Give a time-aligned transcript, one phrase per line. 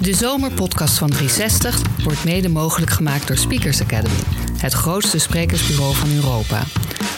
[0.00, 4.20] De zomerpodcast van 360 wordt mede mogelijk gemaakt door Speakers Academy,
[4.56, 6.62] het grootste sprekersbureau van Europa.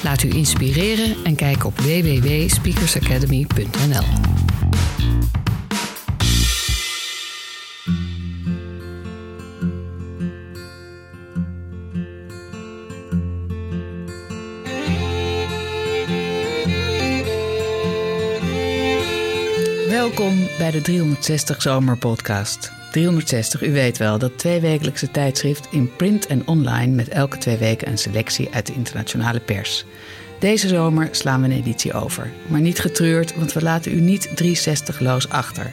[0.03, 4.32] Laat u inspireren en kijk op www.speakersacademy.nl.
[20.17, 22.73] Welkom bij de 360 Zomerpodcast.
[22.91, 27.89] 360, u weet wel, dat tweewekelijkse tijdschrift in print en online met elke twee weken
[27.89, 29.85] een selectie uit de internationale pers.
[30.39, 32.31] Deze zomer slaan we een editie over.
[32.47, 35.73] Maar niet getreurd, want we laten u niet 360-loos achter.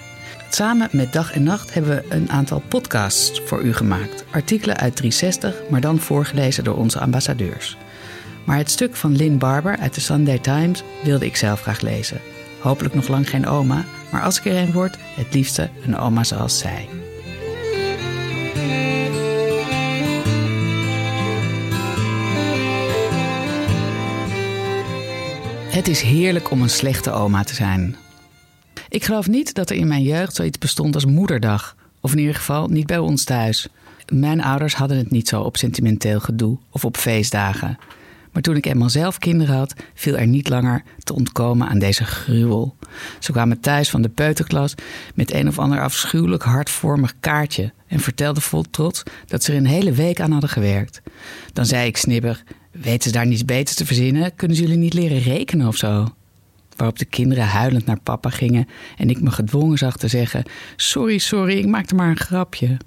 [0.50, 4.23] Samen met Dag en Nacht hebben we een aantal podcasts voor u gemaakt.
[4.31, 7.78] Artikelen uit 360, maar dan voorgelezen door onze ambassadeurs.
[8.44, 12.22] Maar het stuk van Lynn Barber uit de Sunday Times wilde ik zelf graag lezen.
[12.62, 16.23] Hopelijk nog lang geen oma, maar als ik er een word, het liefste een oma
[16.23, 16.88] zoals zij.
[25.69, 27.95] Het is heerlijk om een slechte oma te zijn.
[28.89, 31.75] Ik geloof niet dat er in mijn jeugd zoiets bestond als moederdag.
[32.02, 33.67] Of in ieder geval niet bij ons thuis.
[34.14, 37.78] Mijn ouders hadden het niet zo op sentimenteel gedoe of op feestdagen.
[38.31, 42.03] Maar toen ik eenmaal zelf kinderen had, viel er niet langer te ontkomen aan deze
[42.03, 42.75] gruwel.
[43.19, 44.75] Ze kwamen thuis van de peuterklas
[45.16, 49.66] met een of ander afschuwelijk hartvormig kaartje en vertelden vol trots dat ze er een
[49.66, 51.02] hele week aan hadden gewerkt.
[51.53, 54.35] Dan zei ik snibbig: Weten ze daar niets beters te verzinnen?
[54.35, 56.13] Kunnen ze jullie niet leren rekenen of zo?
[56.75, 60.44] Waarop de kinderen huilend naar papa gingen en ik me gedwongen zag te zeggen:
[60.75, 62.77] Sorry, sorry, ik maakte maar een grapje.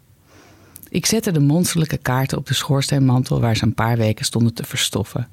[0.93, 4.65] Ik zette de monsterlijke kaarten op de schoorsteenmantel waar ze een paar weken stonden te
[4.65, 5.29] verstoffen.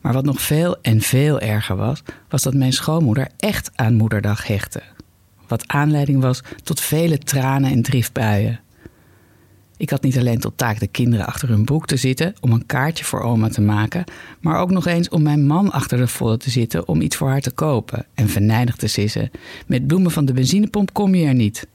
[0.00, 4.46] Maar wat nog veel en veel erger was, was dat mijn schoonmoeder echt aan moederdag
[4.46, 4.82] hechtte.
[5.48, 8.60] Wat aanleiding was tot vele tranen en driftbuien.
[9.76, 12.66] Ik had niet alleen tot taak de kinderen achter hun broek te zitten om een
[12.66, 14.04] kaartje voor oma te maken,
[14.40, 17.28] maar ook nog eens om mijn man achter de volle te zitten om iets voor
[17.28, 19.30] haar te kopen en venijnig te sissen.
[19.66, 21.66] Met bloemen van de benzinepomp kom je er niet.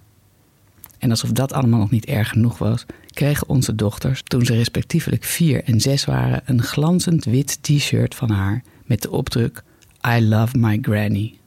[1.03, 5.24] En alsof dat allemaal nog niet erg genoeg was, kregen onze dochters, toen ze respectievelijk
[5.24, 9.64] vier en zes waren, een glanzend wit t-shirt van haar met de opdruk
[10.08, 11.38] I love my granny.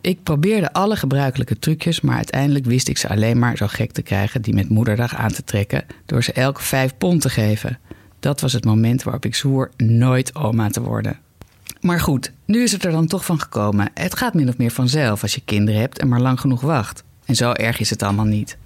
[0.00, 4.02] Ik probeerde alle gebruikelijke trucjes, maar uiteindelijk wist ik ze alleen maar zo gek te
[4.02, 7.78] krijgen die met moederdag aan te trekken door ze elk vijf pond te geven.
[8.18, 11.18] Dat was het moment waarop ik zwoer nooit oma te worden.
[11.80, 13.90] Maar goed, nu is het er dan toch van gekomen.
[13.94, 17.04] Het gaat min of meer vanzelf als je kinderen hebt en maar lang genoeg wacht.
[17.30, 18.56] En zo erg is het allemaal niet.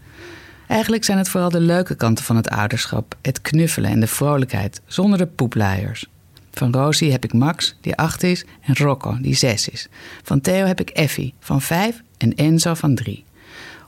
[0.67, 4.81] Eigenlijk zijn het vooral de leuke kanten van het ouderschap, het knuffelen en de vrolijkheid,
[4.87, 6.07] zonder de poepluiers.
[6.51, 9.89] Van Rosie heb ik Max, die acht is, en Rocco, die zes is.
[10.23, 13.25] Van Theo heb ik Effie, van vijf, en Enzo van drie.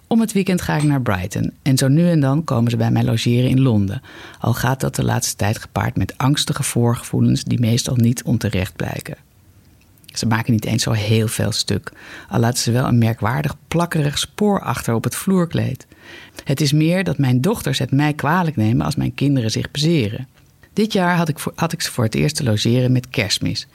[0.06, 2.91] Om het weekend ga ik naar Brighton en zo nu en dan komen ze bij
[2.91, 4.03] mij logeren in Londen.
[4.41, 9.16] Al gaat dat de laatste tijd gepaard met angstige voorgevoelens die meestal niet onterecht blijken.
[10.19, 11.93] Ze maken niet eens zo heel veel stuk,
[12.28, 15.87] al laten ze wel een merkwaardig plakkerig spoor achter op het vloerkleed.
[16.44, 20.28] Het is meer dat mijn dochters het mij kwalijk nemen als mijn kinderen zich bezeren.
[20.72, 23.66] Dit jaar had ik, had ik ze voor het eerst te logeren met kerstmis.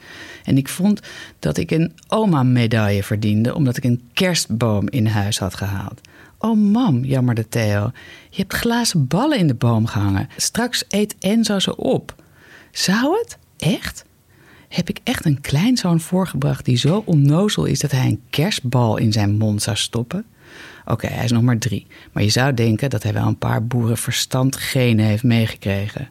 [0.44, 1.00] En ik vond
[1.38, 6.00] dat ik een oma-medaille verdiende omdat ik een kerstboom in huis had gehaald.
[6.38, 7.90] Oh mam, jammerde Theo,
[8.30, 10.28] je hebt glazen ballen in de boom gehangen.
[10.36, 12.14] Straks eet Enzo ze op.
[12.70, 13.38] Zou het?
[13.56, 14.04] Echt?
[14.72, 19.12] Heb ik echt een kleinzoon voorgebracht die zo onnozel is dat hij een kerstbal in
[19.12, 20.24] zijn mond zou stoppen?
[20.84, 23.66] Oké, hij is nog maar drie, maar je zou denken dat hij wel een paar
[23.66, 26.08] boerenverstandgenen heeft meegekregen.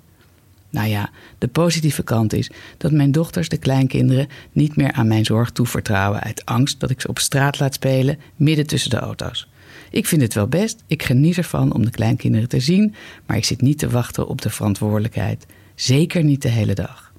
[0.70, 5.26] Nou ja, de positieve kant is dat mijn dochters, de kleinkinderen, niet meer aan mijn
[5.26, 9.48] zorg toevertrouwen uit angst dat ik ze op straat laat spelen midden tussen de auto's.
[9.90, 12.96] Ik vind het wel best, ik geniet ervan om de kleinkinderen te zien,
[13.26, 15.46] maar ik zit niet te wachten op de verantwoordelijkheid.
[15.76, 17.11] Zeker niet de hele dag.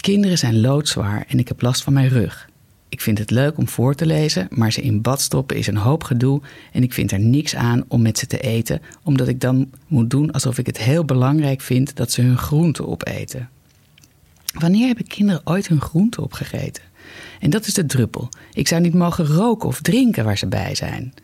[0.00, 2.48] Kinderen zijn loodzwaar en ik heb last van mijn rug.
[2.88, 5.76] Ik vind het leuk om voor te lezen, maar ze in bad stoppen is een
[5.76, 6.40] hoop gedoe
[6.72, 10.10] en ik vind er niks aan om met ze te eten, omdat ik dan moet
[10.10, 13.48] doen alsof ik het heel belangrijk vind dat ze hun groenten opeten.
[14.58, 16.82] Wanneer hebben kinderen ooit hun groenten opgegeten?
[17.40, 18.28] En dat is de druppel.
[18.52, 21.14] Ik zou niet mogen roken of drinken waar ze bij zijn.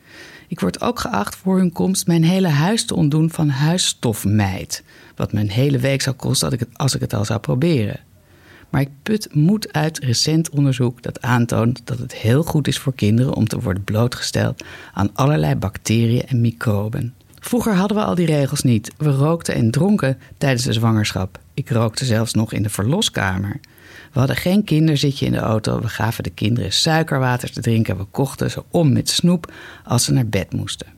[0.49, 4.83] Ik word ook geacht voor hun komst mijn hele huis te ontdoen van huisstofmeid.
[5.15, 8.06] Wat me hele week zou kosten als ik het al zou proberen.
[8.71, 12.95] Maar ik put moed uit recent onderzoek dat aantoont dat het heel goed is voor
[12.95, 17.15] kinderen om te worden blootgesteld aan allerlei bacteriën en microben.
[17.41, 18.93] Vroeger hadden we al die regels niet.
[18.97, 21.39] We rookten en dronken tijdens de zwangerschap.
[21.55, 23.61] Ik rookte zelfs nog in de verloskamer.
[24.13, 25.81] We hadden geen kinderzitje in de auto.
[25.81, 27.97] We gaven de kinderen suikerwater te drinken.
[27.97, 29.53] We kochten ze om met snoep
[29.85, 30.96] als ze naar bed moesten.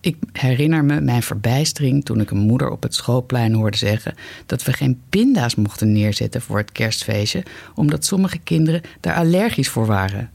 [0.00, 4.14] Ik herinner me mijn verbijstering toen ik een moeder op het schoolplein hoorde zeggen
[4.46, 7.42] dat we geen pinda's mochten neerzetten voor het kerstfeestje,
[7.74, 10.30] omdat sommige kinderen daar allergisch voor waren.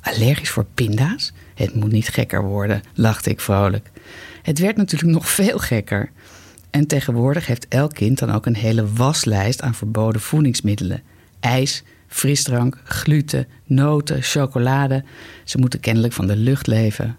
[0.00, 1.32] Allergisch voor pinda's?
[1.54, 3.90] Het moet niet gekker worden, lachte ik vrolijk.
[4.42, 6.10] Het werd natuurlijk nog veel gekker.
[6.70, 11.02] En tegenwoordig heeft elk kind dan ook een hele waslijst aan verboden voedingsmiddelen:
[11.40, 15.04] ijs, frisdrank, gluten, noten, chocolade.
[15.44, 17.16] Ze moeten kennelijk van de lucht leven.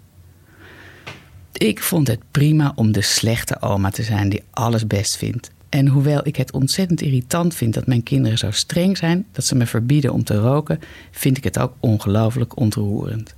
[1.52, 5.50] Ik vond het prima om de slechte oma te zijn die alles best vindt.
[5.68, 9.54] En hoewel ik het ontzettend irritant vind dat mijn kinderen zo streng zijn dat ze
[9.54, 10.80] me verbieden om te roken,
[11.10, 13.34] vind ik het ook ongelooflijk ontroerend.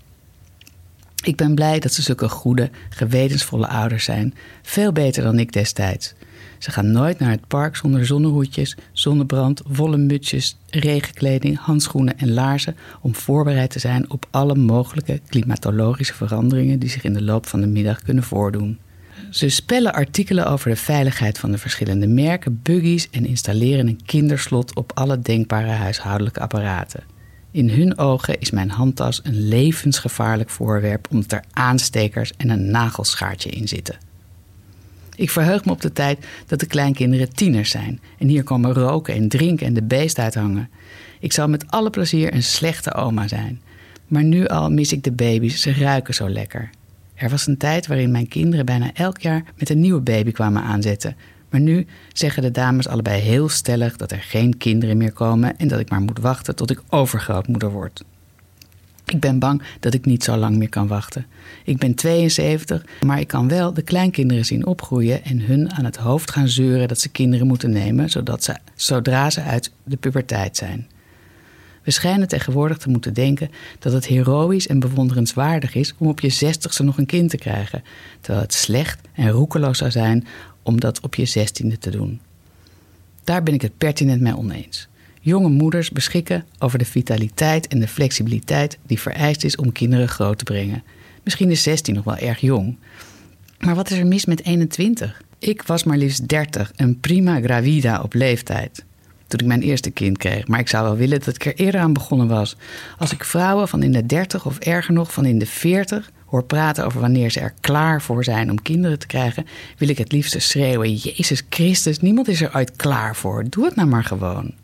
[1.25, 6.15] Ik ben blij dat ze zulke goede, gewetensvolle ouders zijn, veel beter dan ik destijds.
[6.63, 12.77] Ze gaan nooit naar het park zonder zonnehoedjes, zonnebrand, wollen mutsjes, regenkleding, handschoenen en laarzen
[13.01, 17.61] om voorbereid te zijn op alle mogelijke klimatologische veranderingen die zich in de loop van
[17.61, 18.79] de middag kunnen voordoen.
[19.31, 24.75] Ze spellen artikelen over de veiligheid van de verschillende merken, buggies en installeren een kinderslot
[24.77, 27.03] op alle denkbare huishoudelijke apparaten.
[27.51, 33.51] In hun ogen is mijn handtas een levensgevaarlijk voorwerp omdat er aanstekers en een nagelschaartje
[33.51, 34.11] in zitten.
[35.23, 39.15] Ik verheug me op de tijd dat de kleinkinderen tieners zijn en hier komen roken
[39.15, 40.71] en drinken en de beest uithangen.
[41.21, 43.61] Ik zal met alle plezier een slechte oma zijn.
[44.07, 46.71] Maar nu al mis ik de baby's, ze ruiken zo lekker.
[47.15, 50.63] Er was een tijd waarin mijn kinderen bijna elk jaar met een nieuwe baby kwamen
[50.63, 51.17] aanzetten.
[51.51, 55.69] Maar nu zeggen de dames allebei heel stellig dat er geen kinderen meer komen en
[55.69, 58.05] dat ik maar moet wachten tot ik overgrootmoeder word.
[59.13, 61.27] Ik ben bang dat ik niet zo lang meer kan wachten.
[61.65, 65.97] Ik ben 72, maar ik kan wel de kleinkinderen zien opgroeien en hun aan het
[65.97, 70.57] hoofd gaan zeuren dat ze kinderen moeten nemen, zodat ze, zodra ze uit de puberteit
[70.57, 70.89] zijn.
[71.83, 76.29] We schijnen tegenwoordig te moeten denken dat het heroïs en bewonderenswaardig is om op je
[76.29, 77.83] zestigste nog een kind te krijgen,
[78.21, 80.27] terwijl het slecht en roekeloos zou zijn
[80.63, 82.21] om dat op je zestiende te doen.
[83.25, 84.89] Daar ben ik het pertinent mee oneens.
[85.25, 90.39] Jonge moeders beschikken over de vitaliteit en de flexibiliteit die vereist is om kinderen groot
[90.39, 90.83] te brengen.
[91.23, 92.77] Misschien is 16 nog wel erg jong.
[93.59, 95.23] Maar wat is er mis met 21?
[95.39, 98.85] Ik was maar liefst 30, een prima gravida op leeftijd.
[99.27, 101.81] Toen ik mijn eerste kind kreeg, maar ik zou wel willen dat ik er eerder
[101.81, 102.57] aan begonnen was.
[102.99, 106.45] Als ik vrouwen van in de 30 of erger nog van in de 40 hoor
[106.45, 109.47] praten over wanneer ze er klaar voor zijn om kinderen te krijgen,
[109.79, 113.45] wil ik het liefste schreeuwen: Jezus Christus, niemand is er ooit klaar voor.
[113.49, 114.62] Doe het nou maar gewoon.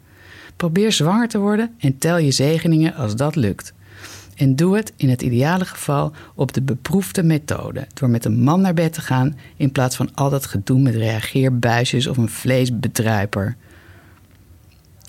[0.59, 3.73] Probeer zwanger te worden en tel je zegeningen als dat lukt.
[4.37, 8.61] En doe het in het ideale geval op de beproefde methode, door met een man
[8.61, 13.57] naar bed te gaan in plaats van al dat gedoe met reageerbuisjes of een vleesbedruiper.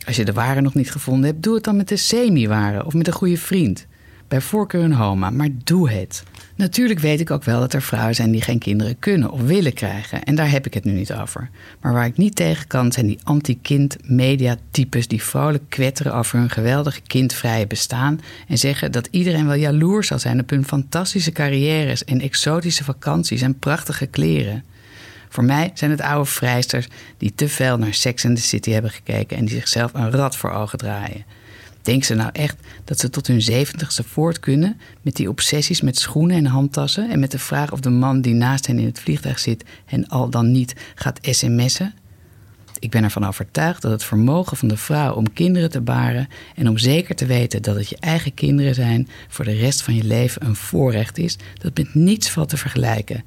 [0.05, 2.93] Als je de ware nog niet gevonden hebt, doe het dan met de semi-ware of
[2.93, 3.87] met een goede vriend.
[4.29, 6.23] Bij voorkeur een homa, maar doe het.
[6.55, 9.73] Natuurlijk weet ik ook wel dat er vrouwen zijn die geen kinderen kunnen of willen
[9.73, 10.23] krijgen.
[10.23, 11.49] En daar heb ik het nu niet over.
[11.81, 16.49] Maar waar ik niet tegen kan, zijn die anti-kind mediatypes die vrolijk kwetteren over hun
[16.49, 18.21] geweldige kindvrije bestaan.
[18.47, 23.41] En zeggen dat iedereen wel jaloers zal zijn op hun fantastische carrières en exotische vakanties
[23.41, 24.63] en prachtige kleren.
[25.29, 26.87] Voor mij zijn het oude vrijsters
[27.17, 30.37] die te veel naar Sex and the City hebben gekeken en die zichzelf een rad
[30.37, 31.25] voor ogen draaien.
[31.89, 35.97] Denken ze nou echt dat ze tot hun zeventigste voort kunnen met die obsessies met
[35.97, 38.99] schoenen en handtassen en met de vraag of de man die naast hen in het
[38.99, 41.93] vliegtuig zit hen al dan niet gaat sms'en?
[42.79, 46.69] Ik ben ervan overtuigd dat het vermogen van de vrouw om kinderen te baren en
[46.69, 50.03] om zeker te weten dat het je eigen kinderen zijn voor de rest van je
[50.03, 53.23] leven een voorrecht is, dat met niets valt te vergelijken.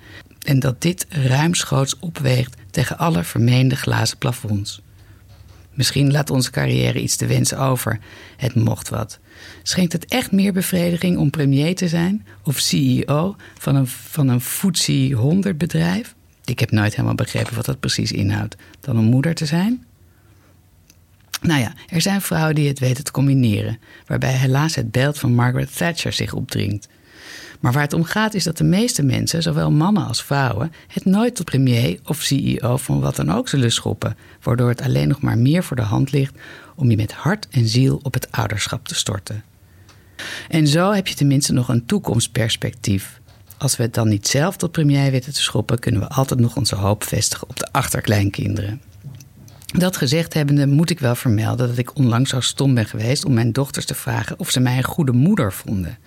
[0.47, 4.81] En dat dit ruimschoots opweegt tegen alle vermeende glazen plafonds.
[5.75, 7.99] Misschien laat onze carrière iets te wensen over.
[8.37, 9.19] Het mocht wat.
[9.63, 14.41] Schenkt het echt meer bevrediging om premier te zijn of CEO van een, van een
[14.41, 16.15] FTSE 100 bedrijf?
[16.45, 18.57] Ik heb nooit helemaal begrepen wat dat precies inhoudt.
[18.81, 19.85] Dan om moeder te zijn?
[21.43, 25.35] Nou ja, er zijn vrouwen die het weten te combineren, waarbij helaas het beeld van
[25.35, 26.89] Margaret Thatcher zich opdringt.
[27.63, 31.05] Maar waar het om gaat is dat de meeste mensen, zowel mannen als vrouwen, het
[31.05, 35.21] nooit tot premier of CEO van wat dan ook zullen schoppen, waardoor het alleen nog
[35.21, 36.35] maar meer voor de hand ligt
[36.77, 39.45] om je met hart en ziel op het ouderschap te storten.
[40.49, 43.21] En zo heb je tenminste nog een toekomstperspectief.
[43.59, 46.57] Als we het dan niet zelf tot premier weten te schoppen, kunnen we altijd nog
[46.57, 48.81] onze hoop vestigen op de achterkleinkinderen.
[49.67, 53.33] Dat gezegd hebbende moet ik wel vermelden dat ik onlangs zo stom ben geweest om
[53.33, 55.99] mijn dochters te vragen of ze mij een goede moeder vonden.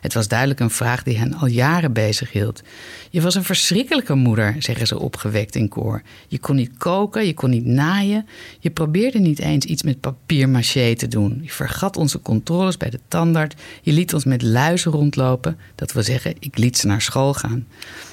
[0.00, 2.62] Het was duidelijk een vraag die hen al jaren bezig hield.
[3.10, 6.02] Je was een verschrikkelijke moeder, zeggen ze opgewekt in koor.
[6.28, 8.26] Je kon niet koken, je kon niet naaien.
[8.58, 11.40] Je probeerde niet eens iets met papier-maché te doen.
[11.42, 13.54] Je vergat onze controles bij de tandarts.
[13.82, 15.58] Je liet ons met luizen rondlopen.
[15.74, 17.66] Dat wil zeggen, ik liet ze naar school gaan.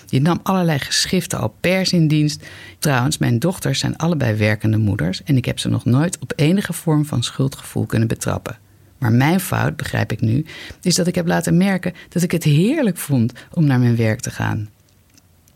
[0.08, 2.46] Je nam allerlei geschriften al pers in dienst.
[2.80, 6.74] Trouwens, mijn dochters zijn allebei werkende moeders en ik heb ze nog nooit op enige
[6.74, 8.58] vorm van schuldgevoel kunnen betrappen.
[8.98, 10.46] Maar mijn fout, begrijp ik nu,
[10.82, 14.20] is dat ik heb laten merken dat ik het heerlijk vond om naar mijn werk
[14.20, 14.70] te gaan.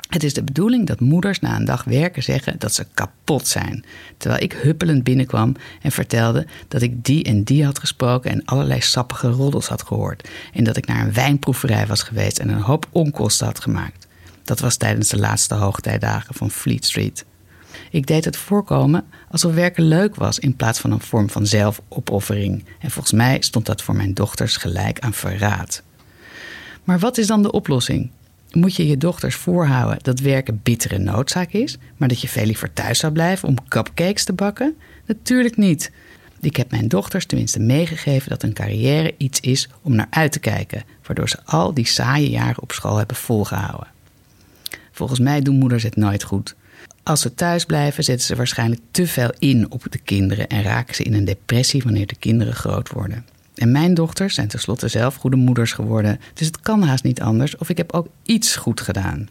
[0.10, 3.86] Het is de bedoeling dat moeders na een dag werken zeggen dat ze kapot zijn.
[4.18, 8.82] Terwijl ik huppelend binnenkwam en vertelde dat ik die en die had gesproken en allerlei
[8.82, 10.30] sappige roddels had gehoord.
[10.54, 14.08] En dat ik naar een wijnproeverij was geweest en een hoop onkosten had gemaakt.
[14.44, 17.26] Dat was tijdens de laatste hoogtijdagen van Fleet Street.
[17.90, 22.66] Ik deed het voorkomen alsof werken leuk was in plaats van een vorm van zelfopoffering.
[22.80, 25.84] En volgens mij stond dat voor mijn dochters gelijk aan verraad.
[26.84, 28.10] Maar wat is dan de oplossing?
[28.52, 32.74] Moet je je dochters voorhouden dat werken bittere noodzaak is, maar dat je veel liever
[32.74, 34.76] thuis zou blijven om cupcakes te bakken?
[35.06, 35.92] Natuurlijk niet.
[36.42, 40.40] Ik heb mijn dochters tenminste meegegeven dat een carrière iets is om naar uit te
[40.40, 43.88] kijken, waardoor ze al die saaie jaren op school hebben volgehouden.
[44.92, 46.56] Volgens mij doen moeders het nooit goed.
[47.04, 50.96] Als ze thuis blijven, zetten ze waarschijnlijk te veel in op de kinderen en raken
[50.96, 53.26] ze in een depressie wanneer de kinderen groot worden.
[53.56, 57.58] En mijn dochters zijn tenslotte zelf goede moeders geworden, dus het kan haast niet anders
[57.58, 59.30] of ik heb ook iets goed gedaan.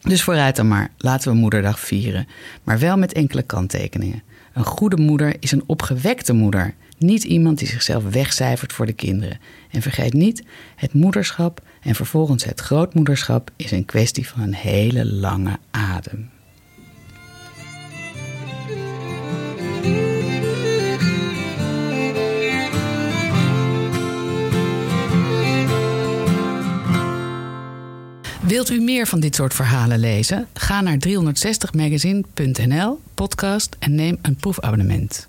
[0.00, 2.28] Dus vooruit dan maar, laten we Moederdag vieren,
[2.64, 4.22] maar wel met enkele kanttekeningen.
[4.52, 9.40] Een goede moeder is een opgewekte moeder, niet iemand die zichzelf wegcijfert voor de kinderen.
[9.70, 10.42] En vergeet niet,
[10.76, 16.28] het moederschap en vervolgens het grootmoederschap is een kwestie van een hele lange adem.
[28.56, 30.48] Wilt u meer van dit soort verhalen lezen?
[30.54, 35.24] Ga naar 360magazine.nl, podcast en neem een proefabonnement.